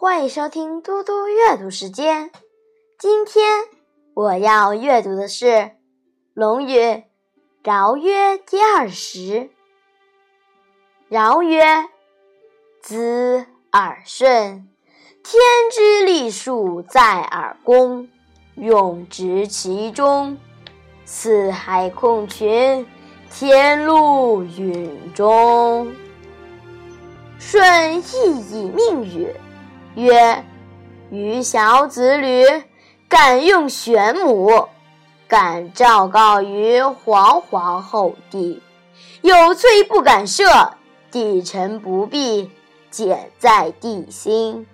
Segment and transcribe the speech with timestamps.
[0.00, 2.30] 欢迎收听嘟嘟阅读时间。
[3.00, 3.64] 今天
[4.14, 5.46] 我要阅读的是
[6.34, 6.78] 《论语·
[7.64, 9.50] 尧曰》第二十。
[11.08, 11.88] 尧曰
[12.80, 14.68] ：“子耳顺，
[15.24, 15.42] 天
[15.72, 18.06] 之利数在耳躬，
[18.54, 20.38] 用之其中。
[21.04, 22.86] 四海空群，
[23.32, 25.92] 天路允中。”
[27.40, 28.02] 舜亦
[28.52, 29.34] 以命语。
[29.98, 30.44] 曰：
[31.10, 32.44] 余小子履，
[33.08, 34.68] 敢用玄母，
[35.26, 38.62] 敢昭告于皇皇后帝。
[39.22, 40.70] 有罪不敢赦，
[41.10, 42.48] 帝臣不必，
[42.92, 44.68] 简在帝心。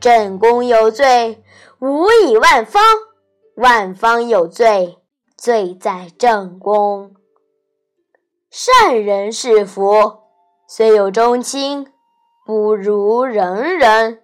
[0.00, 1.42] 正宫有罪，
[1.78, 2.80] 无以万方；
[3.56, 4.96] 万方有罪，
[5.36, 7.12] 罪在正宫。
[8.50, 10.20] 善人是福，
[10.66, 11.86] 虽有忠亲，
[12.46, 14.22] 不如人人。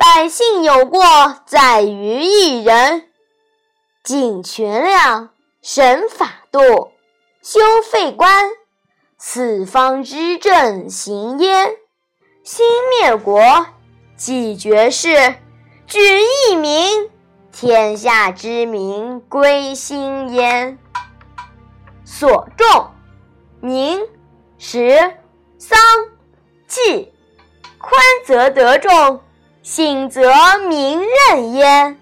[0.00, 1.04] 百姓有过，
[1.44, 3.10] 在于一人。
[4.02, 5.28] 尽权量，
[5.60, 6.92] 审法度，
[7.42, 8.48] 修废官，
[9.18, 11.72] 四方之政行焉。
[12.42, 13.66] 兴灭国，
[14.16, 15.34] 继绝世，
[15.86, 15.98] 举
[16.48, 17.10] 一民，
[17.52, 20.78] 天下之民归心焉。
[22.06, 22.90] 所重
[23.60, 24.00] 宁、
[24.56, 25.18] 实、
[25.58, 25.78] 丧、
[26.66, 27.12] 祭，
[27.78, 29.20] 宽则得众。
[29.62, 30.32] 醒则
[30.68, 32.00] 民任焉，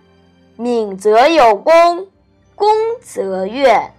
[0.56, 2.08] 敏则有功，
[2.54, 2.68] 功
[3.00, 3.92] 则悦。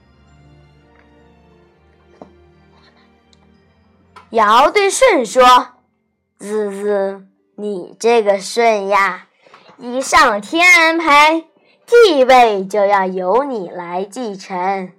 [4.30, 5.44] 尧对舜说
[6.40, 9.28] ：“子子，你这个舜呀，
[9.78, 11.46] 依上天安排，
[11.86, 14.92] 地位就要由你来继承。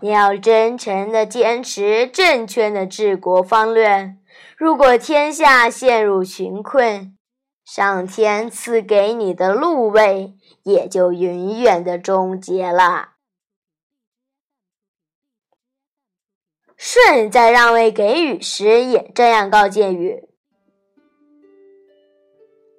[0.00, 4.14] 你要真诚的坚持正确的治国方略。
[4.56, 7.14] 如果天下陷入穷困，
[7.64, 10.34] 上天赐给你的禄位
[10.64, 13.10] 也就永远的终结了。
[16.76, 20.28] 舜在让位给禹时，也这样告诫禹。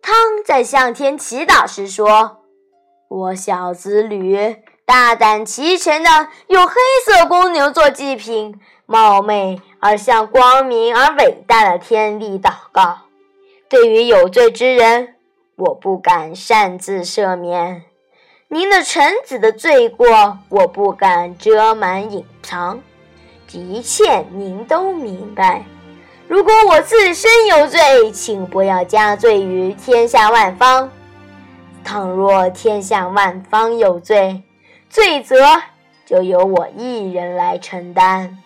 [0.01, 2.43] 汤在向天祈祷时说
[3.07, 6.09] ：“我小子吕大胆奇诚的
[6.47, 6.73] 用黑
[7.05, 13.01] 色公牛做祭品，冒昧而向光明而伟大的天地祷告。”
[13.71, 15.15] 对于有罪之人，
[15.55, 17.83] 我不敢擅自赦免；
[18.49, 22.81] 您的臣子的罪过，我不敢遮瞒隐藏。
[23.53, 25.63] 一切您都明白。
[26.27, 30.89] 如果我自身有罪，请不要加罪于天下万方；
[31.81, 34.43] 倘若天下万方有罪，
[34.89, 35.45] 罪责
[36.05, 38.37] 就由我一人来承担。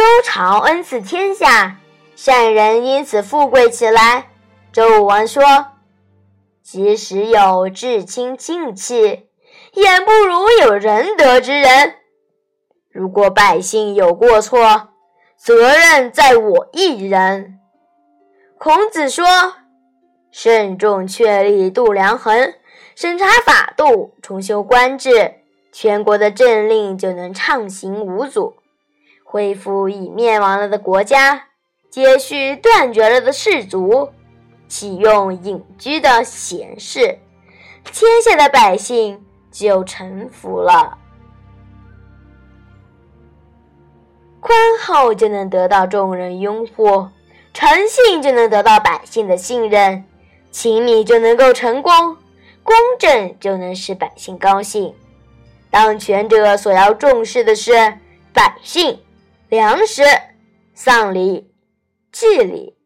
[0.00, 1.76] 周朝恩赐天下，
[2.16, 4.30] 善人因此富贵起来。
[4.72, 5.42] 周武王说
[6.64, 8.96] ：“即使有至亲亲戚，
[9.74, 11.96] 也不如有仁德之人。
[12.90, 14.88] 如果百姓有过错，
[15.36, 17.58] 责任在我一人。”
[18.56, 19.26] 孔子说
[20.32, 22.54] ：“慎重确立度量衡，
[22.94, 25.34] 审查法度，重修官制，
[25.70, 28.56] 全国的政令就能畅行无阻。”
[29.30, 31.44] 恢复已灭亡了的国家，
[31.88, 34.08] 接续断绝了的氏族，
[34.66, 37.20] 启用隐居的贤士，
[37.84, 40.98] 天下的百姓就臣服了。
[44.40, 47.06] 宽厚就能得到众人拥护，
[47.54, 50.04] 诚信就能得到百姓的信任，
[50.50, 51.92] 亲密就能够成功，
[52.64, 54.92] 公正就能使百姓高兴。
[55.70, 57.72] 当权者所要重视的是
[58.32, 58.98] 百姓。
[59.50, 60.04] 粮食、
[60.74, 61.52] 丧礼、
[62.12, 62.78] 祭礼。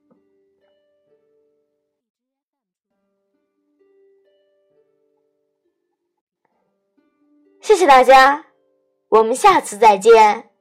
[7.61, 8.47] 谢谢大家，
[9.09, 10.54] 我们下次再见。